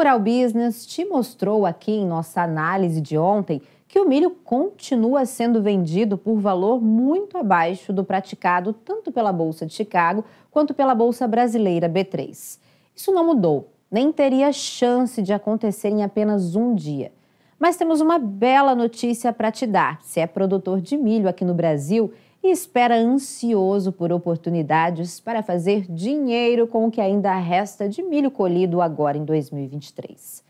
Rural 0.00 0.18
Business 0.18 0.86
te 0.86 1.04
mostrou 1.04 1.66
aqui 1.66 1.92
em 1.92 2.06
nossa 2.06 2.40
análise 2.40 3.02
de 3.02 3.18
ontem 3.18 3.60
que 3.86 4.00
o 4.00 4.08
milho 4.08 4.30
continua 4.30 5.26
sendo 5.26 5.60
vendido 5.60 6.16
por 6.16 6.40
valor 6.40 6.80
muito 6.80 7.36
abaixo 7.36 7.92
do 7.92 8.02
praticado 8.02 8.72
tanto 8.72 9.12
pela 9.12 9.30
Bolsa 9.30 9.66
de 9.66 9.74
Chicago 9.74 10.24
quanto 10.50 10.72
pela 10.72 10.94
Bolsa 10.94 11.28
Brasileira 11.28 11.86
B3. 11.86 12.58
Isso 12.96 13.12
não 13.12 13.26
mudou, 13.26 13.68
nem 13.90 14.10
teria 14.10 14.50
chance 14.52 15.20
de 15.20 15.34
acontecer 15.34 15.90
em 15.90 16.02
apenas 16.02 16.56
um 16.56 16.74
dia. 16.74 17.12
Mas 17.58 17.76
temos 17.76 18.00
uma 18.00 18.18
bela 18.18 18.74
notícia 18.74 19.34
para 19.34 19.52
te 19.52 19.66
dar. 19.66 20.00
Se 20.00 20.18
é 20.18 20.26
produtor 20.26 20.80
de 20.80 20.96
milho 20.96 21.28
aqui 21.28 21.44
no 21.44 21.52
Brasil 21.52 22.10
e 22.42 22.50
espera 22.50 22.96
ansioso 22.96 23.92
por 23.92 24.12
oportunidades 24.12 25.20
para 25.20 25.42
fazer 25.42 25.86
dinheiro 25.90 26.66
com 26.66 26.86
o 26.86 26.90
que 26.90 27.00
ainda 27.00 27.36
resta 27.36 27.88
de 27.88 28.02
milho 28.02 28.30
colhido 28.30 28.80
agora 28.80 29.18
em 29.18 29.24
2023. 29.24 30.42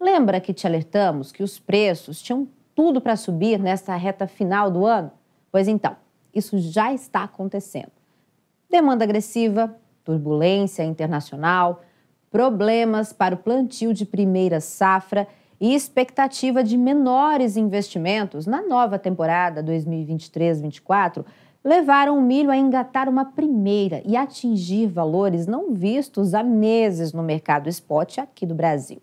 Lembra 0.00 0.40
que 0.40 0.52
te 0.52 0.66
alertamos 0.66 1.32
que 1.32 1.42
os 1.42 1.58
preços 1.58 2.20
tinham 2.20 2.46
tudo 2.74 3.00
para 3.00 3.16
subir 3.16 3.58
nesta 3.58 3.94
reta 3.96 4.26
final 4.26 4.70
do 4.70 4.84
ano? 4.84 5.10
Pois 5.50 5.68
então, 5.68 5.96
isso 6.34 6.58
já 6.58 6.92
está 6.92 7.22
acontecendo. 7.22 7.92
Demanda 8.68 9.04
agressiva, 9.04 9.76
turbulência 10.04 10.82
internacional, 10.82 11.82
problemas 12.30 13.12
para 13.12 13.34
o 13.34 13.38
plantio 13.38 13.92
de 13.92 14.04
primeira 14.04 14.60
safra 14.60 15.28
e 15.62 15.76
expectativa 15.76 16.64
de 16.64 16.76
menores 16.76 17.56
investimentos 17.56 18.46
na 18.48 18.66
nova 18.66 18.98
temporada 18.98 19.62
2023-24 19.62 21.24
levaram 21.62 22.18
o 22.18 22.20
milho 22.20 22.50
a 22.50 22.56
engatar 22.56 23.08
uma 23.08 23.24
primeira 23.24 24.02
e 24.04 24.16
atingir 24.16 24.88
valores 24.88 25.46
não 25.46 25.72
vistos 25.72 26.34
há 26.34 26.42
meses 26.42 27.12
no 27.12 27.22
mercado 27.22 27.68
spot 27.68 28.18
aqui 28.18 28.44
do 28.44 28.56
Brasil. 28.56 29.00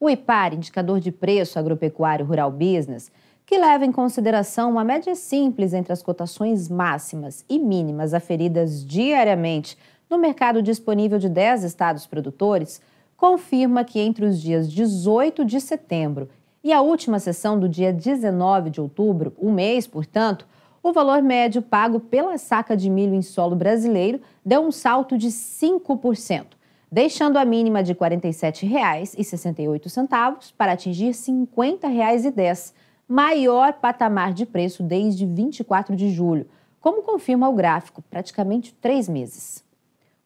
O 0.00 0.10
IPAR, 0.10 0.52
indicador 0.52 0.98
de 0.98 1.12
preço 1.12 1.60
agropecuário 1.60 2.26
rural 2.26 2.50
business, 2.50 3.08
que 3.46 3.56
leva 3.56 3.84
em 3.84 3.92
consideração 3.92 4.72
uma 4.72 4.82
média 4.82 5.14
simples 5.14 5.72
entre 5.72 5.92
as 5.92 6.02
cotações 6.02 6.68
máximas 6.68 7.44
e 7.48 7.56
mínimas 7.56 8.12
aferidas 8.12 8.84
diariamente 8.84 9.78
no 10.10 10.18
mercado 10.18 10.60
disponível 10.60 11.20
de 11.20 11.28
10 11.28 11.62
estados 11.62 12.04
produtores, 12.04 12.82
confirma 13.18 13.84
que 13.84 13.98
entre 13.98 14.24
os 14.24 14.40
dias 14.40 14.72
18 14.72 15.44
de 15.44 15.60
setembro 15.60 16.30
e 16.62 16.72
a 16.72 16.80
última 16.80 17.18
sessão 17.18 17.58
do 17.58 17.68
dia 17.68 17.92
19 17.92 18.70
de 18.70 18.80
outubro, 18.80 19.34
um 19.38 19.52
mês, 19.52 19.88
portanto, 19.88 20.46
o 20.80 20.92
valor 20.92 21.20
médio 21.20 21.60
pago 21.60 21.98
pela 21.98 22.38
saca 22.38 22.76
de 22.76 22.88
milho 22.88 23.14
em 23.14 23.22
solo 23.22 23.56
brasileiro 23.56 24.20
deu 24.44 24.62
um 24.62 24.70
salto 24.70 25.18
de 25.18 25.26
5%, 25.28 26.46
deixando 26.90 27.36
a 27.38 27.44
mínima 27.44 27.82
de 27.82 27.92
R$ 27.92 27.98
47,68 27.98 30.52
para 30.56 30.72
atingir 30.72 31.06
R$ 31.06 31.12
50,10, 31.12 32.72
maior 33.08 33.72
patamar 33.72 34.32
de 34.32 34.46
preço 34.46 34.84
desde 34.84 35.26
24 35.26 35.96
de 35.96 36.10
julho, 36.10 36.46
como 36.80 37.02
confirma 37.02 37.48
o 37.48 37.54
gráfico, 37.54 38.00
praticamente 38.08 38.72
três 38.80 39.08
meses. 39.08 39.66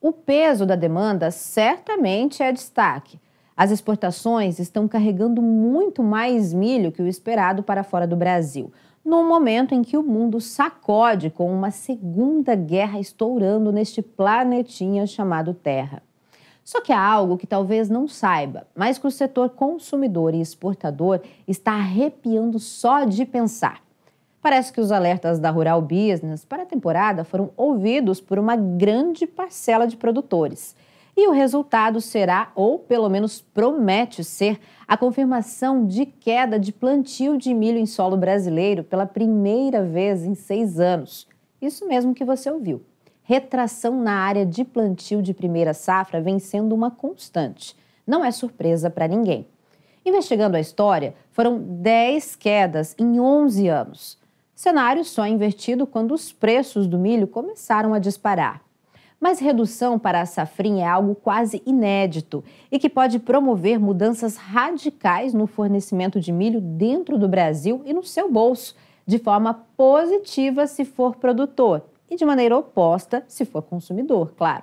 O 0.02 0.10
peso 0.12 0.66
da 0.66 0.74
demanda 0.74 1.30
certamente 1.30 2.42
é 2.42 2.50
destaque. 2.50 3.20
As 3.56 3.70
exportações 3.70 4.58
estão 4.58 4.88
carregando 4.88 5.40
muito 5.40 6.02
mais 6.02 6.52
milho 6.52 6.90
que 6.90 7.00
o 7.00 7.06
esperado 7.06 7.62
para 7.62 7.84
fora 7.84 8.04
do 8.04 8.16
Brasil, 8.16 8.72
no 9.04 9.22
momento 9.22 9.76
em 9.76 9.82
que 9.82 9.96
o 9.96 10.02
mundo 10.02 10.40
sacode 10.40 11.30
com 11.30 11.48
uma 11.54 11.70
segunda 11.70 12.56
guerra 12.56 12.98
estourando 12.98 13.70
neste 13.70 14.02
planetinha 14.02 15.06
chamado 15.06 15.54
Terra. 15.54 16.02
Só 16.64 16.80
que 16.80 16.92
há 16.92 17.00
algo 17.00 17.38
que 17.38 17.46
talvez 17.46 17.88
não 17.88 18.08
saiba, 18.08 18.66
mas 18.74 18.98
que 18.98 19.06
o 19.06 19.10
setor 19.10 19.50
consumidor 19.50 20.34
e 20.34 20.40
exportador 20.40 21.20
está 21.46 21.74
arrepiando 21.74 22.58
só 22.58 23.04
de 23.04 23.24
pensar. 23.24 23.80
Parece 24.42 24.72
que 24.72 24.80
os 24.80 24.90
alertas 24.90 25.38
da 25.38 25.50
Rural 25.50 25.80
Business 25.80 26.44
para 26.44 26.64
a 26.64 26.66
temporada 26.66 27.22
foram 27.22 27.52
ouvidos 27.56 28.20
por 28.20 28.40
uma 28.40 28.56
grande 28.56 29.24
parcela 29.24 29.86
de 29.86 29.96
produtores. 29.96 30.74
E 31.16 31.28
o 31.28 31.30
resultado 31.30 32.00
será, 32.00 32.50
ou 32.56 32.76
pelo 32.76 33.08
menos 33.08 33.40
promete 33.40 34.24
ser, 34.24 34.58
a 34.88 34.96
confirmação 34.96 35.86
de 35.86 36.04
queda 36.04 36.58
de 36.58 36.72
plantio 36.72 37.38
de 37.38 37.54
milho 37.54 37.78
em 37.78 37.86
solo 37.86 38.16
brasileiro 38.16 38.82
pela 38.82 39.06
primeira 39.06 39.84
vez 39.84 40.24
em 40.24 40.34
seis 40.34 40.80
anos. 40.80 41.28
Isso 41.60 41.86
mesmo 41.86 42.12
que 42.12 42.24
você 42.24 42.50
ouviu. 42.50 42.82
Retração 43.22 44.02
na 44.02 44.14
área 44.14 44.44
de 44.44 44.64
plantio 44.64 45.22
de 45.22 45.32
primeira 45.32 45.72
safra 45.72 46.20
vem 46.20 46.40
sendo 46.40 46.74
uma 46.74 46.90
constante. 46.90 47.76
Não 48.04 48.24
é 48.24 48.32
surpresa 48.32 48.90
para 48.90 49.06
ninguém. 49.06 49.46
Investigando 50.04 50.56
a 50.56 50.60
história, 50.60 51.14
foram 51.30 51.60
10 51.60 52.34
quedas 52.34 52.96
em 52.98 53.20
11 53.20 53.68
anos. 53.68 54.21
Cenário 54.62 55.04
só 55.04 55.26
invertido 55.26 55.88
quando 55.88 56.14
os 56.14 56.30
preços 56.30 56.86
do 56.86 56.96
milho 56.96 57.26
começaram 57.26 57.92
a 57.92 57.98
disparar. 57.98 58.62
Mas 59.20 59.40
redução 59.40 59.98
para 59.98 60.20
a 60.20 60.24
safrinha 60.24 60.84
é 60.84 60.88
algo 60.88 61.16
quase 61.16 61.60
inédito 61.66 62.44
e 62.70 62.78
que 62.78 62.88
pode 62.88 63.18
promover 63.18 63.80
mudanças 63.80 64.36
radicais 64.36 65.34
no 65.34 65.48
fornecimento 65.48 66.20
de 66.20 66.30
milho 66.30 66.60
dentro 66.60 67.18
do 67.18 67.26
Brasil 67.26 67.82
e 67.84 67.92
no 67.92 68.04
seu 68.04 68.30
bolso, 68.30 68.76
de 69.04 69.18
forma 69.18 69.52
positiva 69.76 70.64
se 70.68 70.84
for 70.84 71.16
produtor 71.16 71.82
e 72.08 72.14
de 72.14 72.24
maneira 72.24 72.56
oposta 72.56 73.24
se 73.26 73.44
for 73.44 73.62
consumidor, 73.62 74.32
claro. 74.36 74.62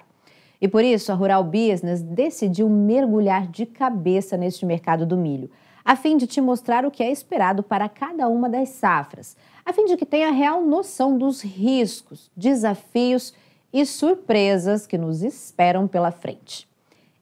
E 0.62 0.68
por 0.70 0.82
isso 0.82 1.12
a 1.12 1.16
Rural 1.16 1.44
Business 1.44 2.02
decidiu 2.02 2.70
mergulhar 2.70 3.48
de 3.48 3.66
cabeça 3.66 4.38
neste 4.38 4.66
mercado 4.66 5.06
do 5.06 5.18
milho, 5.18 5.52
a 5.90 5.96
fim 5.96 6.18
de 6.18 6.28
te 6.28 6.40
mostrar 6.40 6.86
o 6.86 6.92
que 6.92 7.02
é 7.02 7.12
esperado 7.12 7.64
para 7.64 7.90
cada 7.90 8.28
uma 8.28 8.48
das 8.48 8.70
safras, 8.70 9.36
a 9.66 9.74
fim 9.74 9.86
de 9.86 9.98
que 9.98 10.06
tenha 10.06 10.30
real 10.30 10.62
noção 10.62 11.18
dos 11.18 11.42
riscos, 11.42 12.30
desafios 12.38 13.34
e 13.74 13.84
surpresas 13.88 14.86
que 14.86 15.00
nos 15.00 15.24
esperam 15.24 15.88
pela 15.88 16.12
frente. 16.12 16.70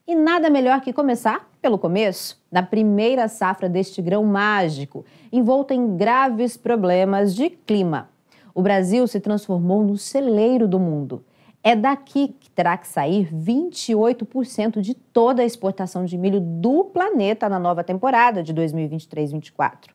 E 0.06 0.14
nada 0.14 0.50
melhor 0.50 0.82
que 0.82 0.92
começar 0.92 1.50
pelo 1.62 1.80
começo, 1.80 2.44
na 2.52 2.62
primeira 2.62 3.30
safra 3.30 3.70
deste 3.70 4.02
grão 4.02 4.26
mágico, 4.26 5.06
envolto 5.32 5.74
em 5.74 5.96
graves 5.96 6.58
problemas 6.58 7.34
de 7.34 7.50
clima. 7.50 8.10
O 8.54 8.62
Brasil 8.62 9.08
se 9.08 9.22
transformou 9.22 9.82
no 9.82 9.98
celeiro 9.98 10.68
do 10.68 10.78
mundo. 10.78 11.24
É 11.68 11.76
daqui 11.76 12.34
que 12.40 12.50
terá 12.50 12.78
que 12.78 12.88
sair 12.88 13.28
28% 13.36 14.80
de 14.80 14.94
toda 14.94 15.42
a 15.42 15.46
exportação 15.46 16.06
de 16.06 16.18
milho 16.18 16.40
do 16.40 16.86
planeta 16.86 17.50
na 17.50 17.60
nova 17.60 17.84
temporada 17.84 18.42
de 18.42 18.54
2023-24. 18.54 19.90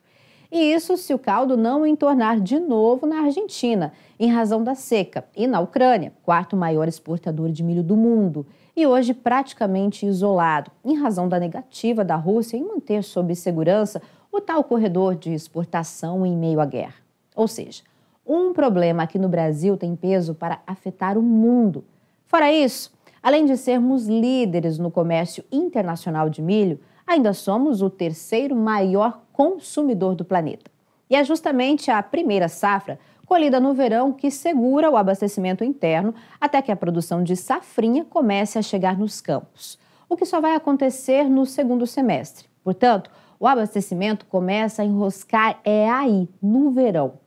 E 0.51 0.71
isso 0.71 0.95
se 0.97 1.15
o 1.15 1.17
caldo 1.17 1.57
não 1.57 1.83
entornar 1.83 2.39
de 2.39 2.59
novo 2.59 3.07
na 3.07 3.21
Argentina, 3.21 3.91
em 4.19 4.31
razão 4.31 4.63
da 4.63 4.75
seca, 4.75 5.25
e 5.35 5.47
na 5.47 5.61
Ucrânia, 5.61 6.13
quarto 6.21 6.55
maior 6.55 6.87
exportador 6.87 7.49
de 7.51 7.63
milho 7.63 7.81
do 7.81 7.97
mundo, 7.97 8.45
e 8.75 8.85
hoje 8.85 9.11
praticamente 9.11 10.05
isolado, 10.05 10.69
em 10.85 10.95
razão 10.95 11.27
da 11.27 11.39
negativa 11.39 12.05
da 12.05 12.15
Rússia 12.15 12.55
em 12.55 12.63
manter 12.63 13.03
sob 13.03 13.33
segurança 13.33 13.99
o 14.31 14.39
tal 14.39 14.63
corredor 14.63 15.15
de 15.15 15.33
exportação 15.33 16.23
em 16.23 16.37
meio 16.37 16.59
à 16.59 16.67
guerra. 16.67 17.01
Ou 17.35 17.47
seja, 17.47 17.81
um 18.25 18.53
problema 18.53 19.03
aqui 19.03 19.19
no 19.19 19.27
Brasil 19.27 19.75
tem 19.75 19.95
peso 19.95 20.33
para 20.33 20.61
afetar 20.65 21.17
o 21.17 21.21
mundo. 21.21 21.83
Fora 22.25 22.51
isso, 22.51 22.91
além 23.21 23.45
de 23.45 23.57
sermos 23.57 24.07
líderes 24.07 24.79
no 24.79 24.89
comércio 24.89 25.43
internacional 25.51 26.29
de 26.29 26.41
milho, 26.41 26.79
ainda 27.05 27.33
somos 27.33 27.81
o 27.81 27.89
terceiro 27.89 28.55
maior 28.55 29.21
consumidor 29.33 30.15
do 30.15 30.23
planeta. 30.23 30.71
E 31.09 31.15
é 31.15 31.23
justamente 31.23 31.91
a 31.91 32.01
primeira 32.01 32.47
safra, 32.47 32.97
colhida 33.25 33.59
no 33.59 33.73
verão, 33.73 34.13
que 34.13 34.31
segura 34.31 34.89
o 34.89 34.95
abastecimento 34.95 35.63
interno 35.63 36.13
até 36.39 36.61
que 36.61 36.71
a 36.71 36.75
produção 36.75 37.23
de 37.23 37.35
safrinha 37.35 38.05
comece 38.05 38.57
a 38.57 38.61
chegar 38.61 38.97
nos 38.97 39.19
campos, 39.19 39.77
o 40.07 40.15
que 40.15 40.25
só 40.25 40.39
vai 40.39 40.55
acontecer 40.55 41.29
no 41.29 41.45
segundo 41.45 41.85
semestre. 41.85 42.47
Portanto, 42.63 43.11
o 43.37 43.47
abastecimento 43.47 44.25
começa 44.25 44.81
a 44.81 44.85
enroscar 44.85 45.59
é 45.65 45.89
aí, 45.89 46.29
no 46.41 46.71
verão 46.71 47.22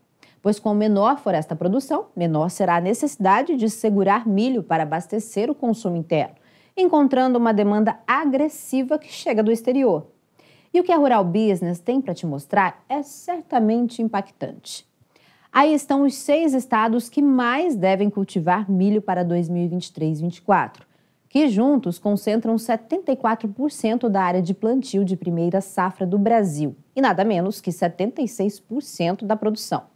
pois 0.46 0.60
com 0.60 0.72
menor 0.74 1.18
for 1.18 1.34
esta 1.34 1.56
produção, 1.56 2.06
menor 2.14 2.50
será 2.50 2.76
a 2.76 2.80
necessidade 2.80 3.56
de 3.56 3.68
segurar 3.68 4.28
milho 4.28 4.62
para 4.62 4.84
abastecer 4.84 5.50
o 5.50 5.54
consumo 5.56 5.96
interno, 5.96 6.36
encontrando 6.76 7.36
uma 7.36 7.52
demanda 7.52 7.98
agressiva 8.06 8.96
que 8.96 9.12
chega 9.12 9.42
do 9.42 9.50
exterior. 9.50 10.06
E 10.72 10.78
o 10.78 10.84
que 10.84 10.92
a 10.92 10.96
Rural 10.98 11.24
Business 11.24 11.80
tem 11.80 12.00
para 12.00 12.14
te 12.14 12.24
mostrar 12.24 12.80
é 12.88 13.02
certamente 13.02 14.00
impactante. 14.00 14.86
Aí 15.52 15.74
estão 15.74 16.02
os 16.02 16.14
seis 16.14 16.54
estados 16.54 17.08
que 17.08 17.20
mais 17.20 17.74
devem 17.74 18.08
cultivar 18.08 18.70
milho 18.70 19.02
para 19.02 19.24
2023-24, 19.24 20.82
que 21.28 21.48
juntos 21.48 21.98
concentram 21.98 22.54
74% 22.54 24.08
da 24.08 24.22
área 24.22 24.40
de 24.40 24.54
plantio 24.54 25.04
de 25.04 25.16
primeira 25.16 25.60
safra 25.60 26.06
do 26.06 26.16
Brasil 26.16 26.76
e 26.94 27.00
nada 27.00 27.24
menos 27.24 27.60
que 27.60 27.72
76% 27.72 29.24
da 29.24 29.34
produção. 29.34 29.95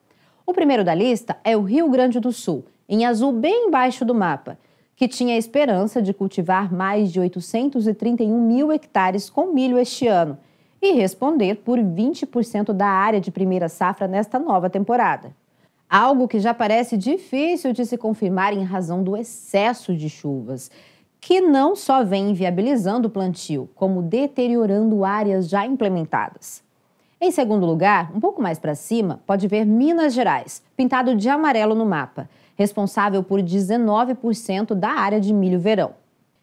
O 0.50 0.52
primeiro 0.52 0.82
da 0.82 0.92
lista 0.92 1.36
é 1.44 1.56
o 1.56 1.62
Rio 1.62 1.88
Grande 1.88 2.18
do 2.18 2.32
Sul, 2.32 2.64
em 2.88 3.06
azul 3.06 3.30
bem 3.30 3.68
embaixo 3.68 4.04
do 4.04 4.12
mapa, 4.12 4.58
que 4.96 5.06
tinha 5.06 5.36
a 5.36 5.38
esperança 5.38 6.02
de 6.02 6.12
cultivar 6.12 6.74
mais 6.74 7.12
de 7.12 7.20
831 7.20 8.36
mil 8.36 8.72
hectares 8.72 9.30
com 9.30 9.52
milho 9.52 9.78
este 9.78 10.08
ano 10.08 10.36
e 10.82 10.90
responder 10.90 11.58
por 11.58 11.78
20% 11.78 12.72
da 12.72 12.88
área 12.88 13.20
de 13.20 13.30
primeira 13.30 13.68
safra 13.68 14.08
nesta 14.08 14.40
nova 14.40 14.68
temporada. 14.68 15.32
Algo 15.88 16.26
que 16.26 16.40
já 16.40 16.52
parece 16.52 16.96
difícil 16.96 17.72
de 17.72 17.86
se 17.86 17.96
confirmar 17.96 18.52
em 18.52 18.64
razão 18.64 19.04
do 19.04 19.16
excesso 19.16 19.94
de 19.94 20.10
chuvas, 20.10 20.68
que 21.20 21.40
não 21.40 21.76
só 21.76 22.02
vem 22.02 22.30
inviabilizando 22.30 23.06
o 23.06 23.10
plantio, 23.12 23.70
como 23.76 24.02
deteriorando 24.02 25.04
áreas 25.04 25.48
já 25.48 25.64
implementadas. 25.64 26.68
Em 27.20 27.30
segundo 27.30 27.66
lugar, 27.66 28.10
um 28.14 28.20
pouco 28.20 28.40
mais 28.40 28.58
para 28.58 28.74
cima, 28.74 29.20
pode 29.26 29.46
ver 29.46 29.66
Minas 29.66 30.14
Gerais, 30.14 30.62
pintado 30.74 31.14
de 31.14 31.28
amarelo 31.28 31.74
no 31.74 31.84
mapa 31.84 32.28
responsável 32.60 33.22
por 33.22 33.40
19% 33.40 34.74
da 34.74 34.90
área 34.90 35.18
de 35.18 35.32
milho 35.32 35.58
verão. 35.58 35.92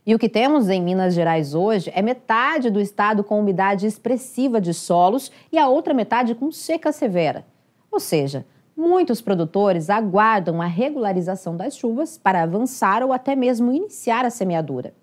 E 0.03 0.15
o 0.15 0.19
que 0.19 0.27
temos 0.27 0.67
em 0.67 0.81
Minas 0.81 1.13
Gerais 1.13 1.53
hoje 1.53 1.91
é 1.93 2.01
metade 2.01 2.71
do 2.71 2.81
estado 2.81 3.23
com 3.23 3.39
umidade 3.39 3.85
expressiva 3.85 4.59
de 4.59 4.73
solos 4.73 5.31
e 5.51 5.59
a 5.59 5.67
outra 5.67 5.93
metade 5.93 6.33
com 6.33 6.51
seca 6.51 6.91
severa. 6.91 7.45
Ou 7.91 7.99
seja, 7.99 8.47
muitos 8.75 9.21
produtores 9.21 9.91
aguardam 9.91 10.59
a 10.59 10.65
regularização 10.65 11.55
das 11.55 11.77
chuvas 11.77 12.17
para 12.17 12.41
avançar 12.41 13.03
ou 13.03 13.13
até 13.13 13.35
mesmo 13.35 13.71
iniciar 13.71 14.25
a 14.25 14.31
semeadura. 14.31 14.95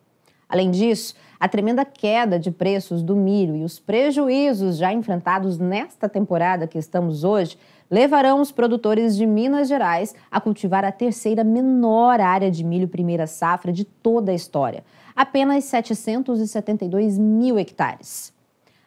Além 0.49 0.69
disso, 0.69 1.15
a 1.45 1.49
tremenda 1.49 1.85
queda 1.85 2.39
de 2.39 2.51
preços 2.51 3.03
do 3.03 3.15
milho 3.15 3.55
e 3.55 3.65
os 3.65 3.79
prejuízos 3.79 4.79
já 4.79 4.91
enfrentados 4.95 5.59
nesta 5.59 6.09
temporada 6.09 6.67
que 6.67 6.79
estamos 6.79 7.23
hoje 7.23 7.59
levarão 7.91 8.41
os 8.41 8.51
produtores 8.51 9.15
de 9.15 9.27
Minas 9.27 9.69
Gerais 9.69 10.15
a 10.31 10.41
cultivar 10.41 10.87
a 10.87 10.91
terceira 10.91 11.45
menor 11.45 12.19
área 12.19 12.51
de 12.51 12.65
milho 12.65 12.89
primeira 12.89 13.27
safra 13.27 13.71
de 13.75 13.85
toda 13.85 14.33
a 14.33 14.35
história, 14.35 14.83
apenas 15.15 15.65
772 15.65 17.19
mil 17.19 17.59
hectares. 17.59 18.33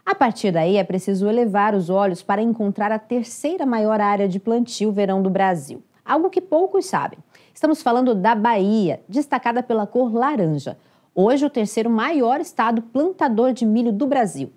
A 0.04 0.15
partir 0.15 0.50
daí, 0.51 0.77
é 0.77 0.83
preciso 0.83 1.30
elevar 1.30 1.75
os 1.75 1.92
olhos 1.92 2.24
para 2.24 2.42
encontrar 2.42 2.92
a 2.92 2.98
terceira 2.98 3.68
maior 3.68 4.01
área 4.01 4.27
de 4.27 4.39
plantio 4.39 4.92
verão 4.92 5.21
do 5.21 5.30
Brasil, 5.30 5.83
algo 6.04 6.31
que 6.31 6.42
poucos 6.42 6.88
sabem. 6.88 7.19
Estamos 7.54 7.83
falando 7.83 8.15
da 8.15 8.33
Bahia, 8.33 9.00
destacada 9.07 9.62
pela 9.62 9.86
cor 9.86 10.12
laranja. 10.12 10.75
Hoje, 11.19 11.43
o 11.43 11.49
terceiro 11.49 11.89
maior 11.89 12.39
estado 12.39 12.79
plantador 12.79 13.51
de 13.51 13.65
milho 13.65 13.91
do 13.91 14.05
Brasil. 14.05 14.51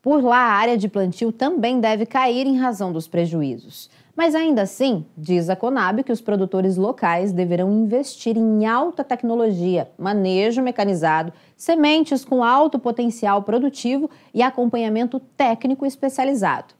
Por 0.00 0.24
lá, 0.24 0.38
a 0.38 0.52
área 0.54 0.78
de 0.78 0.88
plantio 0.88 1.30
também 1.30 1.80
deve 1.80 2.06
cair 2.06 2.46
em 2.46 2.56
razão 2.56 2.90
dos 2.90 3.06
prejuízos. 3.06 3.90
Mas 4.16 4.34
ainda 4.34 4.62
assim, 4.62 5.04
diz 5.14 5.50
a 5.50 5.54
Conab 5.54 6.02
que 6.02 6.10
os 6.10 6.22
produtores 6.22 6.78
locais 6.78 7.30
deverão 7.30 7.70
investir 7.70 8.38
em 8.38 8.64
alta 8.64 9.04
tecnologia, 9.04 9.90
manejo 9.98 10.62
mecanizado, 10.62 11.30
sementes 11.58 12.24
com 12.24 12.42
alto 12.42 12.78
potencial 12.78 13.42
produtivo 13.42 14.08
e 14.32 14.40
acompanhamento 14.40 15.20
técnico 15.36 15.84
especializado. 15.84 16.72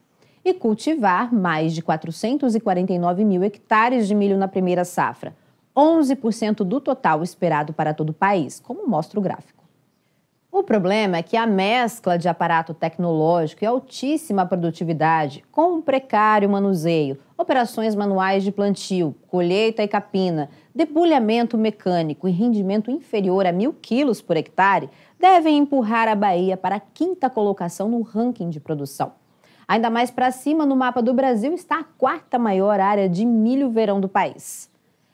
E 0.43 0.55
cultivar 0.55 1.35
mais 1.35 1.75
de 1.75 1.82
449 1.82 3.26
mil 3.26 3.43
hectares 3.43 4.08
de 4.08 4.15
milho 4.15 4.38
na 4.38 4.49
primeira 4.49 4.87
safra, 4.87 5.37
11% 5.77 6.65
do 6.65 6.81
total 6.81 7.23
esperado 7.23 7.73
para 7.73 7.95
todo 7.95 8.11
o 8.11 8.15
país, 8.15 8.61
como 8.61 8.87
mostra 8.87 9.19
o 9.19 9.23
gráfico. 9.23 9.63
O 10.55 10.63
problema 10.63 11.17
é 11.17 11.23
que 11.23 11.35
a 11.35 11.47
mescla 11.47 12.19
de 12.19 12.29
aparato 12.29 12.75
tecnológico 12.75 13.65
e 13.65 13.67
altíssima 13.67 14.45
produtividade, 14.45 15.43
com 15.51 15.77
um 15.77 15.81
precário 15.81 16.47
manuseio, 16.47 17.17
operações 17.39 17.95
manuais 17.95 18.45
de 18.45 18.53
plantio, 18.53 19.15
colheita 19.29 19.83
e 19.83 19.89
capina, 19.89 20.51
debulhamento 20.75 21.57
mecânico 21.57 22.29
e 22.29 22.33
rendimento 22.33 22.91
inferior 22.91 23.47
a 23.47 23.53
mil 23.53 23.73
quilos 23.73 24.21
por 24.21 24.37
hectare, 24.37 24.91
devem 25.19 25.57
empurrar 25.57 26.07
a 26.07 26.15
Bahia 26.15 26.55
para 26.55 26.77
a 26.77 26.81
quinta 26.81 27.31
colocação 27.31 27.89
no 27.89 28.03
ranking 28.03 28.51
de 28.51 28.61
produção. 28.61 29.13
Ainda 29.67 29.89
mais 29.89 30.11
para 30.11 30.31
cima, 30.31 30.67
no 30.67 30.77
mapa 30.77 31.01
do 31.01 31.15
Brasil, 31.15 31.55
está 31.55 31.81
a 31.81 31.85
quarta 31.85 32.39
maior 32.39 32.79
área 32.79 33.09
de 33.09 33.25
milho 33.25 33.71
verão 33.71 34.03
do 34.03 34.09
país. 34.09 34.71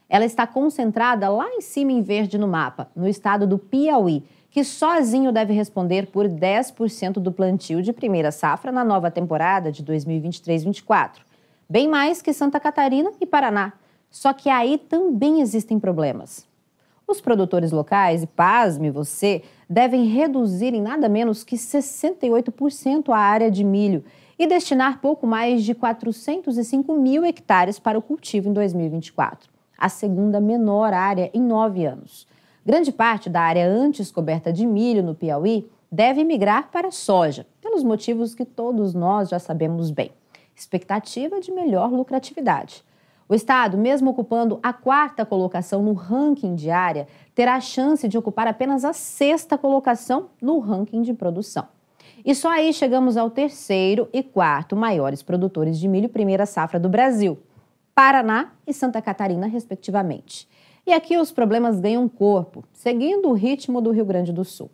Ela 0.08 0.24
está 0.24 0.46
concentrada 0.46 1.28
lá 1.28 1.48
em 1.50 1.60
cima 1.60 1.92
em 1.92 2.02
verde 2.02 2.38
no 2.38 2.48
mapa, 2.48 2.90
no 2.96 3.06
estado 3.06 3.46
do 3.46 3.58
Piauí, 3.58 4.24
que 4.50 4.64
sozinho 4.64 5.30
deve 5.30 5.52
responder 5.52 6.06
por 6.06 6.26
10% 6.26 7.14
do 7.14 7.30
plantio 7.30 7.82
de 7.82 7.92
primeira 7.92 8.32
safra 8.32 8.72
na 8.72 8.82
nova 8.84 9.10
temporada 9.10 9.70
de 9.70 9.84
2023-24. 9.84 11.20
Bem 11.68 11.86
mais 11.86 12.22
que 12.22 12.32
Santa 12.32 12.58
Catarina 12.58 13.12
e 13.20 13.26
Paraná. 13.26 13.74
Só 14.10 14.32
que 14.32 14.48
aí 14.48 14.78
também 14.78 15.42
existem 15.42 15.78
problemas. 15.78 16.46
Os 17.06 17.20
produtores 17.20 17.72
locais, 17.72 18.22
e 18.22 18.26
pasme 18.26 18.90
você, 18.90 19.42
devem 19.68 20.04
reduzir 20.06 20.74
em 20.74 20.80
nada 20.80 21.08
menos 21.08 21.44
que 21.44 21.56
68% 21.56 23.10
a 23.10 23.16
área 23.16 23.50
de 23.50 23.64
milho 23.64 24.04
e 24.38 24.46
destinar 24.46 25.00
pouco 25.00 25.26
mais 25.26 25.64
de 25.64 25.74
405 25.74 26.94
mil 26.94 27.24
hectares 27.24 27.78
para 27.78 27.98
o 27.98 28.02
cultivo 28.02 28.48
em 28.48 28.52
2024, 28.52 29.50
a 29.78 29.88
segunda 29.88 30.40
menor 30.40 30.92
área 30.92 31.30
em 31.32 31.40
nove 31.40 31.86
anos. 31.86 32.26
Grande 32.66 32.90
parte 32.90 33.30
da 33.30 33.40
área 33.40 33.66
antes 33.66 34.10
coberta 34.10 34.52
de 34.52 34.66
milho 34.66 35.02
no 35.02 35.14
Piauí 35.14 35.70
deve 35.90 36.24
migrar 36.24 36.68
para 36.70 36.90
soja, 36.90 37.46
pelos 37.62 37.82
motivos 37.82 38.34
que 38.34 38.44
todos 38.44 38.92
nós 38.92 39.28
já 39.28 39.38
sabemos 39.38 39.90
bem. 39.90 40.10
Expectativa 40.54 41.40
de 41.40 41.52
melhor 41.52 41.90
lucratividade. 41.90 42.84
O 43.28 43.34
Estado, 43.34 43.76
mesmo 43.76 44.10
ocupando 44.10 44.58
a 44.62 44.72
quarta 44.72 45.24
colocação 45.24 45.82
no 45.82 45.92
ranking 45.92 46.54
de 46.54 46.70
área, 46.70 47.06
terá 47.34 47.54
a 47.54 47.60
chance 47.60 48.08
de 48.08 48.18
ocupar 48.18 48.48
apenas 48.48 48.84
a 48.84 48.92
sexta 48.92 49.56
colocação 49.56 50.30
no 50.40 50.58
ranking 50.58 51.02
de 51.02 51.12
produção. 51.12 51.68
E 52.24 52.34
só 52.34 52.50
aí 52.50 52.72
chegamos 52.72 53.16
ao 53.16 53.30
terceiro 53.30 54.08
e 54.12 54.22
quarto 54.22 54.74
maiores 54.74 55.22
produtores 55.22 55.78
de 55.78 55.86
milho 55.86 56.08
primeira 56.08 56.46
safra 56.46 56.80
do 56.80 56.88
Brasil, 56.88 57.38
Paraná 57.98 58.52
e 58.64 58.72
Santa 58.72 59.02
Catarina, 59.02 59.48
respectivamente. 59.48 60.48
E 60.86 60.92
aqui 60.92 61.18
os 61.18 61.32
problemas 61.32 61.80
ganham 61.80 62.08
corpo, 62.08 62.62
seguindo 62.72 63.28
o 63.28 63.32
ritmo 63.32 63.80
do 63.80 63.90
Rio 63.90 64.04
Grande 64.04 64.32
do 64.32 64.44
Sul. 64.44 64.70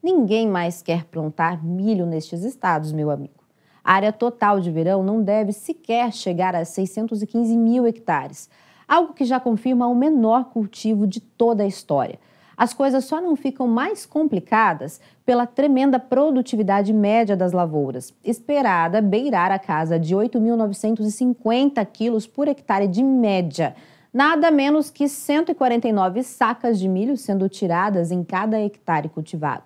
Ninguém 0.00 0.46
mais 0.46 0.80
quer 0.80 1.04
plantar 1.06 1.60
milho 1.60 2.06
nestes 2.06 2.44
estados, 2.44 2.92
meu 2.92 3.10
amigo. 3.10 3.42
A 3.82 3.94
área 3.94 4.12
total 4.12 4.60
de 4.60 4.70
verão 4.70 5.02
não 5.02 5.20
deve 5.20 5.52
sequer 5.52 6.12
chegar 6.12 6.54
a 6.54 6.64
615 6.64 7.56
mil 7.56 7.84
hectares, 7.84 8.48
algo 8.86 9.12
que 9.12 9.24
já 9.24 9.40
confirma 9.40 9.88
o 9.88 9.94
menor 9.96 10.44
cultivo 10.44 11.04
de 11.04 11.20
toda 11.20 11.64
a 11.64 11.66
história. 11.66 12.20
As 12.58 12.74
coisas 12.74 13.04
só 13.06 13.20
não 13.20 13.36
ficam 13.36 13.66
mais 13.66 14.04
complicadas 14.04 15.00
pela 15.24 15.46
tremenda 15.46 15.98
produtividade 15.98 16.92
média 16.92 17.36
das 17.36 17.52
lavouras, 17.52 18.12
esperada 18.22 19.00
beirar 19.00 19.52
a 19.52 19.58
casa 19.58 19.98
de 19.98 20.14
8.950 20.14 21.86
quilos 21.86 22.26
por 22.26 22.48
hectare 22.48 22.88
de 22.88 23.02
média 23.02 23.74
nada 24.12 24.50
menos 24.50 24.90
que 24.90 25.08
149 25.08 26.22
sacas 26.22 26.78
de 26.78 26.88
milho 26.88 27.16
sendo 27.16 27.48
tiradas 27.48 28.10
em 28.10 28.24
cada 28.24 28.60
hectare 28.60 29.08
cultivado. 29.08 29.64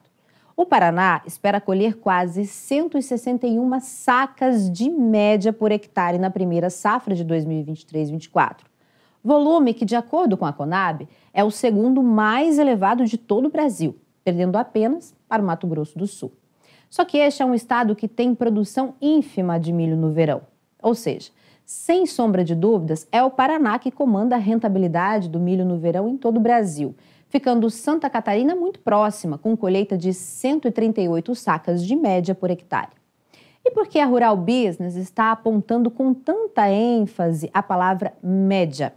O 0.54 0.66
Paraná 0.66 1.22
espera 1.26 1.60
colher 1.60 1.96
quase 1.96 2.44
161 2.44 3.80
sacas 3.80 4.70
de 4.70 4.90
média 4.90 5.52
por 5.52 5.72
hectare 5.72 6.18
na 6.18 6.30
primeira 6.30 6.68
safra 6.68 7.14
de 7.14 7.24
2023-24. 7.24 8.71
Volume 9.24 9.72
que, 9.72 9.84
de 9.84 9.94
acordo 9.94 10.36
com 10.36 10.44
a 10.44 10.52
Conab, 10.52 11.08
é 11.32 11.44
o 11.44 11.50
segundo 11.50 12.02
mais 12.02 12.58
elevado 12.58 13.04
de 13.04 13.16
todo 13.16 13.46
o 13.46 13.50
Brasil, 13.50 13.96
perdendo 14.24 14.56
apenas 14.56 15.14
para 15.28 15.42
o 15.42 15.46
Mato 15.46 15.66
Grosso 15.66 15.98
do 15.98 16.06
Sul. 16.06 16.32
Só 16.90 17.04
que 17.04 17.18
este 17.18 17.42
é 17.42 17.46
um 17.46 17.54
estado 17.54 17.94
que 17.94 18.08
tem 18.08 18.34
produção 18.34 18.94
ínfima 19.00 19.58
de 19.58 19.72
milho 19.72 19.96
no 19.96 20.10
verão, 20.10 20.42
ou 20.82 20.94
seja, 20.94 21.30
sem 21.64 22.04
sombra 22.04 22.44
de 22.44 22.54
dúvidas, 22.54 23.06
é 23.12 23.22
o 23.22 23.30
Paraná 23.30 23.78
que 23.78 23.90
comanda 23.90 24.34
a 24.34 24.38
rentabilidade 24.38 25.28
do 25.28 25.38
milho 25.38 25.64
no 25.64 25.78
verão 25.78 26.08
em 26.08 26.16
todo 26.16 26.38
o 26.38 26.40
Brasil, 26.40 26.94
ficando 27.28 27.70
Santa 27.70 28.10
Catarina 28.10 28.54
muito 28.54 28.80
próxima, 28.80 29.38
com 29.38 29.56
colheita 29.56 29.96
de 29.96 30.12
138 30.12 31.34
sacas 31.34 31.82
de 31.84 31.96
média 31.96 32.34
por 32.34 32.50
hectare. 32.50 32.90
E 33.64 33.70
por 33.70 33.86
que 33.86 34.00
a 34.00 34.06
Rural 34.06 34.36
Business 34.36 34.96
está 34.96 35.30
apontando 35.30 35.90
com 35.90 36.12
tanta 36.12 36.68
ênfase 36.68 37.48
a 37.54 37.62
palavra 37.62 38.12
média? 38.20 38.92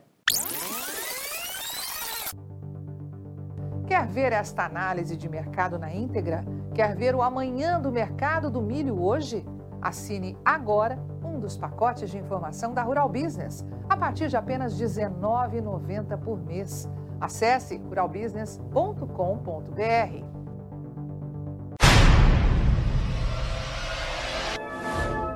Ver 4.15 4.31
esta 4.31 4.65
análise 4.65 5.17
de 5.17 5.27
mercado 5.27 5.77
na 5.77 5.93
íntegra? 5.93 6.45
Quer 6.73 6.95
ver 6.95 7.13
o 7.13 7.21
amanhã 7.21 7.81
do 7.81 7.91
mercado 7.91 8.49
do 8.49 8.61
milho 8.61 9.03
hoje? 9.03 9.45
Assine 9.81 10.37
agora 10.45 10.97
um 11.21 11.37
dos 11.37 11.57
pacotes 11.57 12.09
de 12.09 12.17
informação 12.17 12.73
da 12.73 12.81
Rural 12.81 13.09
Business, 13.09 13.65
a 13.89 13.97
partir 13.97 14.29
de 14.29 14.37
apenas 14.37 14.79
R$ 14.79 14.85
19,90 14.85 16.17
por 16.19 16.41
mês. 16.41 16.89
Acesse 17.19 17.75
ruralbusiness.com.br. 17.77 20.34